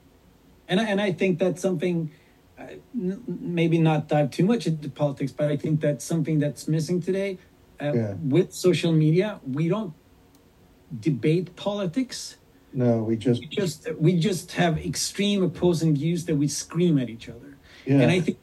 [0.67, 2.11] And and I think that's something.
[2.57, 7.01] Uh, maybe not dive too much into politics, but I think that's something that's missing
[7.01, 7.39] today.
[7.81, 8.13] Uh, yeah.
[8.21, 9.93] With social media, we don't
[10.99, 12.37] debate politics.
[12.73, 17.09] No, we just we just we just have extreme opposing views that we scream at
[17.09, 17.57] each other.
[17.85, 17.99] Yeah.
[17.99, 18.39] And I think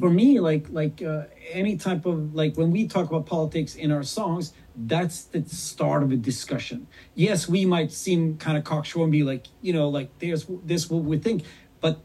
[0.00, 3.90] for me, like like uh, any type of like when we talk about politics in
[3.90, 6.86] our songs, that's the start of a discussion.
[7.14, 10.90] Yes, we might seem kind of cocksure and be like, you know, like there's this
[10.90, 11.44] what we think,
[11.80, 12.00] but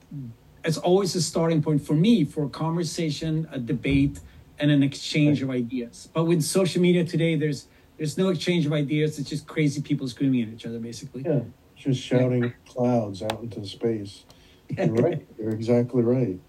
[0.63, 4.19] it's always a starting point for me for a conversation, a debate,
[4.59, 5.49] and an exchange right.
[5.49, 6.09] of ideas.
[6.13, 9.19] But with social media today, there's there's no exchange of ideas.
[9.19, 11.23] It's just crazy people screaming at each other, basically.
[11.25, 11.41] Yeah,
[11.75, 12.49] just shouting yeah.
[12.67, 14.25] clouds out into space.
[14.69, 15.25] You're right.
[15.37, 16.39] You're exactly right.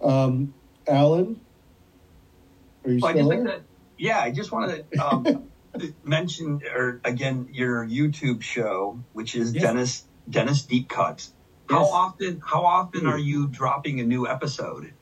[0.00, 0.54] Um,
[0.86, 1.40] Alan,
[2.84, 3.44] are you well, still there?
[3.44, 3.62] Like to,
[3.98, 5.48] yeah, I just wanted to um,
[6.04, 9.62] mention, or again, your YouTube show, which is yes.
[9.62, 11.32] Dennis Dennis Deep Cuts.
[11.70, 11.78] Yes.
[11.78, 12.42] How often?
[12.44, 14.92] How often are you dropping a new episode?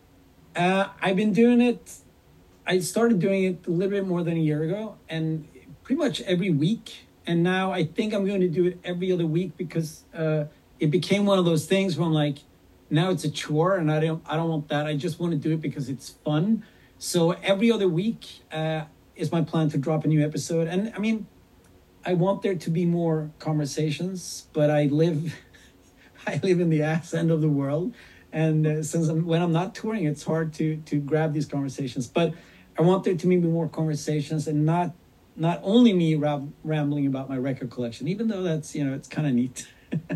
[0.54, 1.94] Uh, I've been doing it.
[2.66, 5.48] I started doing it a little bit more than a year ago, and
[5.90, 7.08] pretty much every week.
[7.26, 10.44] And now I think I'm going to do it every other week because uh,
[10.78, 12.38] it became one of those things where I'm like,
[12.90, 14.86] now it's a chore, and I don't I don't want that.
[14.86, 16.64] I just want to do it because it's fun.
[16.98, 18.84] So every other week uh,
[19.16, 21.26] is my plan to drop a new episode, and I mean,
[22.06, 25.34] I want there to be more conversations, but I live
[26.26, 27.94] I live in the ass end of the world,
[28.32, 32.06] and uh, since I'm, when I'm not touring, it's hard to to grab these conversations.
[32.06, 32.34] But
[32.78, 34.94] I want there to be more conversations, and not
[35.36, 39.08] not only me ram- rambling about my record collection, even though that's you know it's
[39.08, 39.66] kind of neat.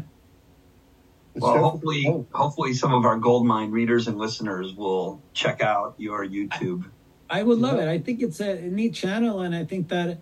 [1.34, 6.84] well, hopefully, hopefully, some of our Goldmine readers and listeners will check out your YouTube.
[7.30, 7.84] I would love yeah.
[7.84, 7.88] it.
[7.88, 10.18] I think it's a neat channel, and I think that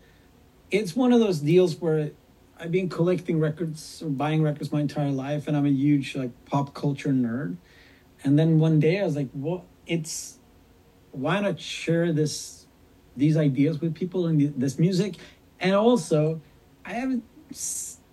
[0.71, 2.13] it's one of those deals where
[2.59, 6.31] I've been collecting records or buying records my entire life, and I'm a huge like
[6.47, 7.57] pop culture nerd.
[8.25, 10.39] And then one day I was like, "Well, it's
[11.11, 12.62] why not share this
[13.17, 15.17] these ideas with people and this music?"
[15.61, 16.41] And also,
[16.85, 17.21] I have a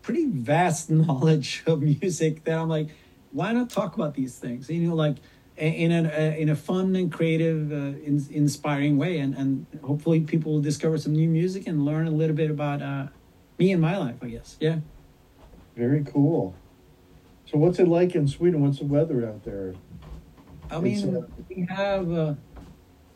[0.01, 2.89] pretty vast knowledge of music that I'm like,
[3.31, 4.69] why not talk about these things?
[4.69, 5.17] You know, like
[5.57, 10.53] in a in a fun and creative, uh, in, inspiring way, and and hopefully people
[10.53, 13.07] will discover some new music and learn a little bit about uh,
[13.57, 14.15] me and my life.
[14.21, 14.77] I guess, yeah.
[15.75, 16.55] Very cool.
[17.45, 18.61] So, what's it like in Sweden?
[18.61, 19.73] What's the weather out there?
[20.71, 22.33] I mean, uh, we have uh,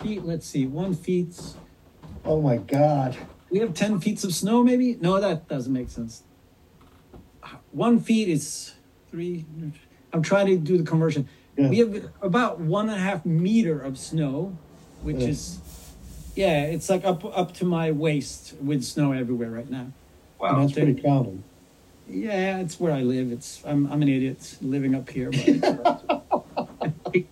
[0.02, 0.26] feet.
[0.26, 1.39] Let's see, one feet.
[2.25, 3.17] Oh my God!
[3.49, 4.95] We have ten feet of snow, maybe.
[4.99, 6.23] No, that doesn't make sense
[7.73, 8.73] one feet is
[9.12, 9.45] three.
[10.13, 11.27] I'm trying to do the conversion.
[11.57, 11.69] Yeah.
[11.69, 14.57] We have about one and a half meter of snow,
[15.01, 15.27] which yeah.
[15.27, 15.59] is,
[16.36, 19.91] yeah, it's like up up to my waist with snow everywhere right now.
[20.39, 21.43] Wow, that's pretty common.
[22.07, 23.31] Yeah, it's where I live.
[23.31, 25.31] It's I'm I'm an idiot living up here.
[25.31, 25.59] hey,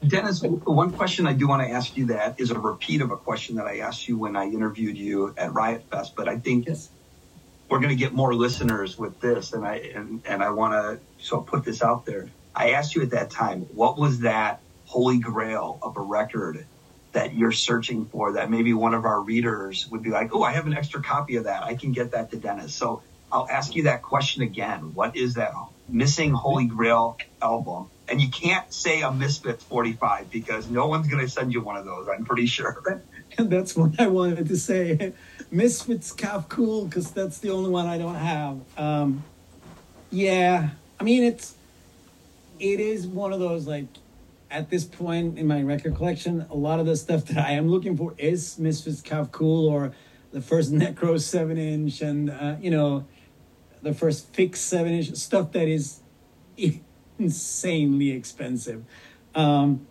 [0.08, 3.18] Dennis, one question I do want to ask you that is a repeat of a
[3.18, 6.68] question that I asked you when I interviewed you at Riot Fest, but I think
[6.68, 6.90] yes
[7.72, 11.00] we're going to get more listeners with this, and I and, and I want to
[11.24, 12.30] so put this out there.
[12.54, 16.66] I asked you at that time, what was that holy grail of a record
[17.14, 20.52] that you're searching for that maybe one of our readers would be like, oh, I
[20.52, 21.64] have an extra copy of that.
[21.64, 22.76] I can get that to Dennis.
[22.76, 24.94] So I'll ask you that question again.
[24.94, 25.54] What is that
[25.88, 27.90] missing holy grail album?
[28.12, 31.78] And you can't say a Misfits 45 because no one's going to send you one
[31.78, 32.10] of those.
[32.10, 33.02] I'm pretty sure.
[33.38, 35.14] And that's what I wanted to say.
[35.50, 38.60] Misfits Cough/Cool because that's the only one I don't have.
[38.78, 39.24] Um,
[40.10, 41.56] yeah, I mean it's
[42.60, 43.86] it is one of those like
[44.52, 47.70] at this point in my record collection, a lot of the stuff that I am
[47.70, 49.94] looking for is Misfits Cough/Cool or
[50.34, 53.06] the first Necro seven inch and uh, you know
[53.82, 56.02] the first fixed seven inch stuff that is
[57.22, 58.84] insanely expensive.
[59.36, 59.88] Um,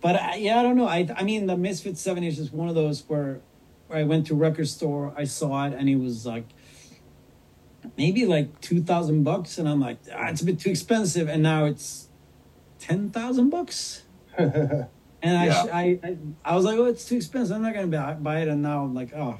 [0.00, 0.86] but I, yeah, I don't know.
[0.86, 3.40] I I mean the Misfits seven inch is one of those where
[3.86, 6.46] where I went to record store, I saw it, and it was like
[7.96, 11.42] maybe like two thousand bucks, and I'm like, ah, it's a bit too expensive, and
[11.42, 12.08] now it's
[12.78, 14.02] ten thousand bucks.
[14.36, 14.88] and
[15.22, 15.66] yeah.
[15.72, 17.56] I, I, I was like, oh, it's too expensive.
[17.56, 19.38] I'm not gonna buy, buy it, and now I'm like, oh,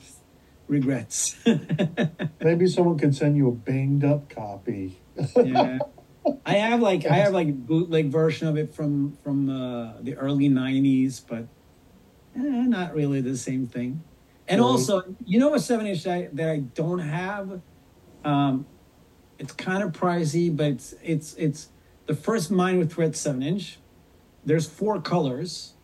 [0.69, 1.37] regrets.
[2.41, 4.99] maybe someone could send you a banged up copy.
[5.37, 5.79] yeah.
[6.47, 10.49] I have like I have like bootleg version of it from from uh, the early
[10.49, 11.47] '90s, but
[12.37, 14.03] eh, not really the same thing.
[14.47, 17.63] And also, you know, a seven inch that, that I don't have.
[18.25, 18.67] Um,
[19.39, 21.69] it's kind of pricey, but it's it's it's
[22.07, 23.79] the first Minor Threat seven inch.
[24.45, 25.75] There's four colors.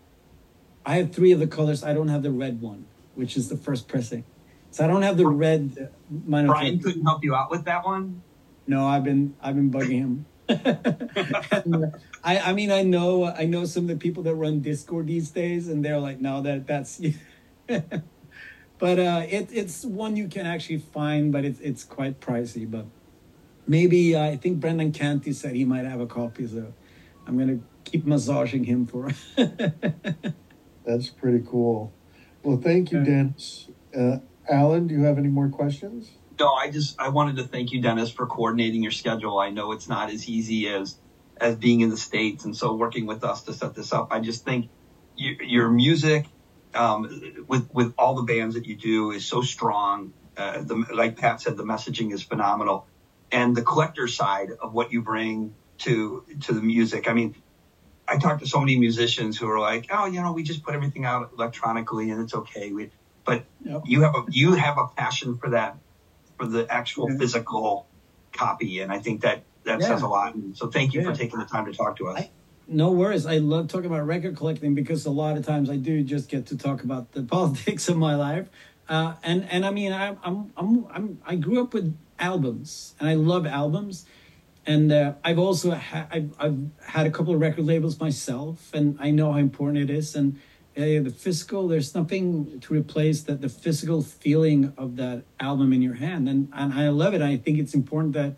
[0.85, 1.83] I have three of the colors.
[1.83, 4.24] I don't have the red one, which is the first pressing.
[4.70, 5.90] So I don't have the red.
[6.26, 8.22] Mine Brian couldn't help you out with that one.
[8.66, 10.26] No, I've been I've been bugging him.
[10.50, 15.06] And, I I mean I know I know some of the people that run Dischord
[15.06, 17.00] these days, and they're like, no, that that's.
[17.66, 22.70] but uh, it, it's one you can actually find, but it's it's quite pricey.
[22.70, 22.86] But
[23.66, 26.72] maybe uh, I think Brendan Canty said he might have a copy, so
[27.26, 29.10] I'm gonna keep massaging him for.
[30.84, 31.92] That's pretty cool.
[32.42, 33.68] Well, thank you, Dennis.
[33.96, 36.11] Uh, Alan, do you have any more questions?
[36.41, 39.38] No, I just I wanted to thank you, Dennis, for coordinating your schedule.
[39.38, 40.97] I know it's not as easy as
[41.36, 44.09] as being in the states, and so working with us to set this up.
[44.11, 44.70] I just think
[45.16, 46.24] you, your music
[46.74, 50.14] um, with with all the bands that you do is so strong.
[50.34, 52.86] Uh, the, like Pat said, the messaging is phenomenal,
[53.30, 57.07] and the collector side of what you bring to to the music.
[57.07, 57.34] I mean,
[58.09, 60.74] I talk to so many musicians who are like, "Oh, you know, we just put
[60.74, 62.88] everything out electronically and it's okay." We,
[63.26, 63.82] but yep.
[63.84, 65.76] you have a you have a passion for that,
[66.41, 67.18] for the actual yeah.
[67.18, 67.86] physical
[68.32, 69.88] copy, and I think that that yeah.
[69.88, 70.34] says a lot.
[70.34, 71.11] And so, thank you yeah.
[71.11, 72.18] for taking the time to talk to us.
[72.18, 72.30] I,
[72.66, 73.26] no worries.
[73.26, 76.47] I love talking about record collecting because a lot of times I do just get
[76.47, 78.49] to talk about the politics of my life.
[78.88, 83.09] Uh, and and I mean, I, I'm I'm I'm I grew up with albums, and
[83.09, 84.07] I love albums.
[84.66, 88.97] and uh, I've also ha- I've, I've had a couple of record labels myself, and
[88.99, 90.14] I know how important it is.
[90.14, 90.41] And
[90.77, 95.83] uh, the physical, there's nothing to replace that the physical feeling of that album in
[95.83, 97.23] your hand, and and I love it.
[97.23, 98.37] I think it's important that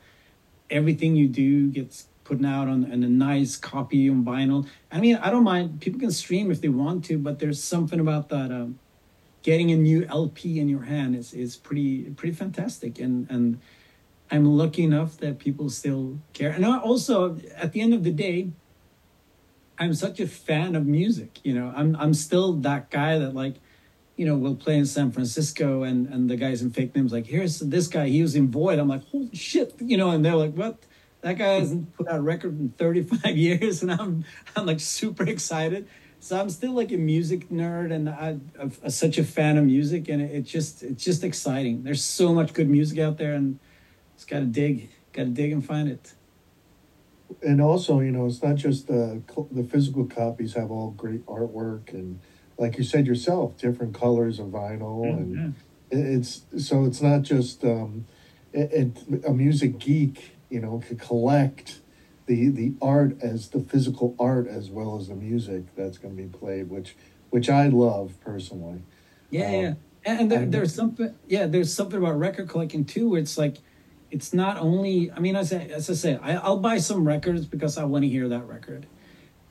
[0.70, 4.66] everything you do gets put out on, a nice copy on vinyl.
[4.90, 5.80] I mean, I don't mind.
[5.80, 8.50] People can stream if they want to, but there's something about that.
[8.50, 8.78] Um,
[9.42, 13.60] getting a new LP in your hand is is pretty pretty fantastic, and and
[14.30, 16.50] I'm lucky enough that people still care.
[16.50, 18.48] And also, at the end of the day,
[19.82, 21.40] I'm such a fan of music.
[21.42, 23.56] You know, I'm I'm still that guy that like,
[24.16, 27.26] you know, will play in San Francisco, and and the guys in fake names like,
[27.26, 28.06] here's this guy.
[28.06, 28.78] He was in Void.
[28.78, 30.78] I'm like, holy shit, you know, and they're like, what?
[31.22, 34.24] That guy hasn't put out a record in 35 years, and I'm
[34.54, 35.88] I'm like super excited.
[36.20, 40.08] So I'm still like a music nerd, and I, am such a fan of music,
[40.08, 41.82] and it, just it's just exciting.
[41.82, 43.58] There's so much good music out there, and
[44.14, 46.14] just got to dig, got to dig and find it.
[47.40, 51.92] And also, you know, it's not just the the physical copies have all great artwork
[51.92, 52.20] and,
[52.58, 55.50] like you said yourself, different colors of vinyl, mm-hmm.
[55.90, 58.04] and it's so it's not just um,
[58.52, 61.80] it, it, a music geek, you know, could collect
[62.26, 66.22] the the art as the physical art as well as the music that's going to
[66.22, 66.94] be played, which
[67.30, 68.82] which I love personally.
[69.30, 69.74] Yeah, um, yeah.
[70.04, 73.58] And there, there's something, yeah, there's something about record collecting too, where it's like
[74.12, 77.46] it's not only i mean as i, as I say I, will buy some records
[77.46, 78.86] because i want to hear that record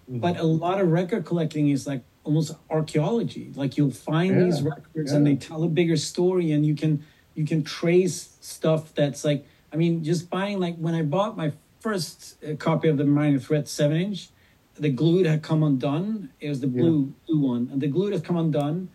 [0.10, 0.20] mm-hmm.
[0.20, 4.62] but a lot of record collecting is like almost archaeology like you'll find yeah, these
[4.62, 5.18] records yeah.
[5.18, 7.04] and they tell a bigger story and you can
[7.34, 11.52] you can trace stuff that's like i mean just buying like when i bought my
[11.80, 14.30] first uh, copy of the minor threat 7 inch
[14.76, 17.26] the glue had come undone it was the blue yeah.
[17.28, 18.90] blue one and the glue had come undone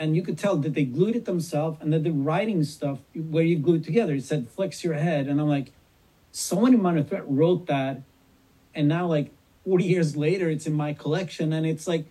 [0.00, 3.44] and you could tell that they glued it themselves and that the writing stuff where
[3.44, 5.28] you glued together it said flex your head.
[5.28, 5.72] And i'm like
[6.32, 8.02] someone in minor threat wrote that
[8.74, 9.30] and now like
[9.64, 11.52] 40 years later it's in my collection.
[11.52, 12.06] And it's like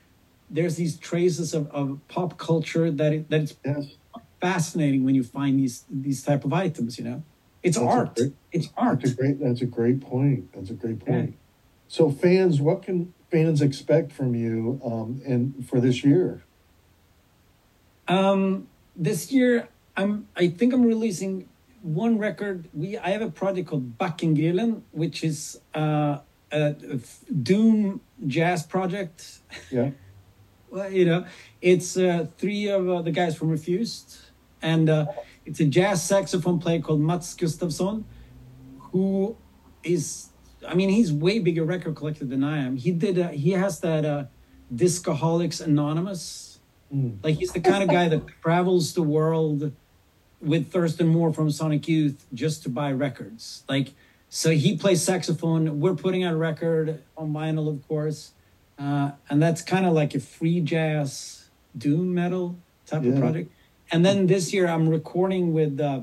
[0.52, 3.96] there's these traces of, of pop culture that it, that it's yes.
[4.40, 7.24] fascinating when you find these these type of items you know?
[7.64, 8.16] It's that's art.
[8.16, 10.54] great, it's art that's a great that's a great point.
[10.54, 11.30] That's a great point.
[11.30, 11.36] Yeah.
[11.88, 16.44] so fans what can fans expect from you um and for this year
[18.10, 20.28] um, this year, I'm.
[20.36, 21.48] I think I'm releasing
[21.82, 22.68] one record.
[22.74, 26.18] We I have a project called Back in Backengrillen, which is uh,
[26.52, 27.00] a, a
[27.32, 29.40] doom jazz project.
[29.72, 29.92] Yeah.
[30.72, 31.26] well, you know,
[31.62, 34.18] it's uh, three of uh, the guys from Refused,
[34.62, 35.06] and uh,
[35.46, 38.04] it's a jazz saxophone player called Mats Gustafsson,
[38.92, 39.38] who
[39.84, 40.30] is.
[40.68, 42.76] I mean, he's way bigger record collector than I am.
[42.76, 43.20] He did.
[43.20, 44.26] Uh, he has that uh,
[44.74, 46.49] Discoholics Anonymous
[46.94, 47.24] Mm.
[47.24, 49.72] Like he's the kind of guy that travels the world
[50.42, 53.64] with Thurston Moore from Sonic Youth just to buy records.
[53.68, 53.94] Like,
[54.30, 55.80] so he plays saxophone.
[55.80, 58.32] We're putting out a record on vinyl, of course,
[58.78, 63.12] uh, and that's kind of like a free jazz doom metal type yeah.
[63.12, 63.52] of project.
[63.92, 65.80] And then this year, I'm recording with.
[65.80, 66.02] Uh,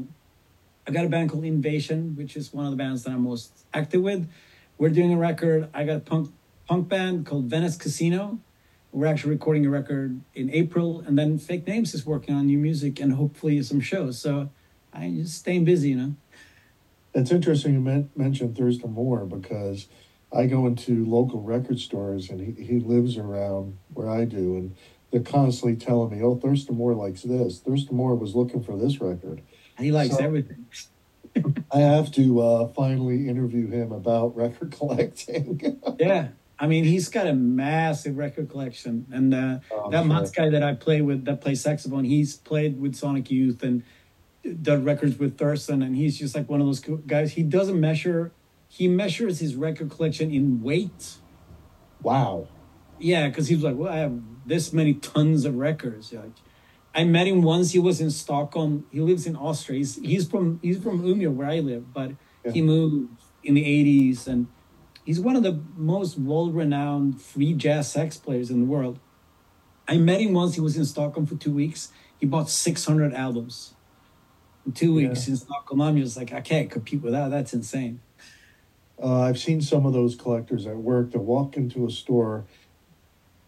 [0.88, 3.50] I got a band called INVSN, which is one of the bands that I'm most
[3.74, 4.28] active with.
[4.78, 5.68] We're doing a record.
[5.74, 6.32] I got a punk
[6.68, 8.38] punk band called Venice Casino
[8.96, 12.56] we're actually recording a record in April, and then Fake Names is working on new
[12.56, 14.18] music and hopefully some shows.
[14.18, 14.48] So
[14.90, 16.14] I'm just staying busy, you know.
[17.12, 19.88] It's interesting you men- mentioned Thurston Moore because
[20.32, 24.74] I go into local record stores and he, he lives around where I do, and
[25.10, 27.58] they're constantly telling me, "Oh, Thurston Moore likes this.
[27.58, 29.42] Thurston Moore was looking for this record."
[29.78, 30.64] He likes so, everything.
[31.70, 35.82] I have to uh, finally interview him about record collecting.
[35.98, 36.28] yeah,
[36.58, 40.06] I mean, he's got a massive record collection, and uh, oh, that sure.
[40.06, 43.82] Mats guy that I play with, that plays saxophone, he's played with Sonic Youth and
[44.62, 47.32] done records with Thurston, and he's just like one of those guys.
[47.32, 48.32] He doesn't measure;
[48.68, 51.16] he measures his record collection in weight.
[52.02, 52.48] Wow.
[52.98, 56.12] Yeah, because he's like, well, I have this many tons of records.
[56.12, 56.30] Like,
[56.94, 57.72] I met him once.
[57.72, 58.86] He was in Stockholm.
[58.90, 59.78] He lives in Austria.
[59.78, 62.12] He's, he's from he's from Umeå, where I live, but
[62.44, 62.52] yeah.
[62.52, 63.10] he moved
[63.44, 64.46] in the '80s and
[65.06, 68.98] He's one of the most world-renowned free jazz sax players in the world.
[69.86, 70.56] I met him once.
[70.56, 71.92] He was in Stockholm for two weeks.
[72.18, 73.74] He bought 600 albums
[74.66, 75.32] in two weeks yeah.
[75.32, 75.80] in Stockholm.
[75.80, 77.30] I'm just like, I can't compete with that.
[77.30, 78.00] That's insane.
[79.00, 82.44] Uh, I've seen some of those collectors at work that walk into a store,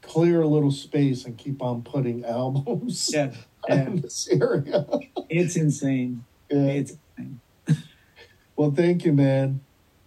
[0.01, 3.33] clear a little space, and keep on putting albums yeah,
[3.69, 3.87] yeah.
[3.87, 4.87] in this area.
[5.29, 6.25] it's insane.
[6.49, 6.67] Yeah.
[6.67, 7.41] It's insane.
[8.55, 9.61] well, thank you, man.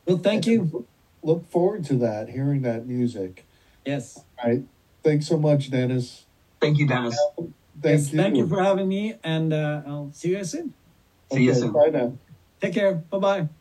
[0.05, 0.87] Well, thank you
[1.23, 3.45] look forward to that, hearing that music.
[3.85, 4.23] Yes.
[4.41, 4.63] All right.
[5.03, 6.25] Thanks so much, Dennis.
[6.59, 7.17] Thank you, Dennis.
[7.37, 7.53] Thank
[7.83, 8.19] yes, you.
[8.19, 10.73] Thank you for having me, and uh, I'll see you guys soon.
[11.31, 11.71] See okay, you soon.
[11.71, 12.17] Bye now.
[12.59, 12.93] Take care.
[12.93, 13.60] Bye bye.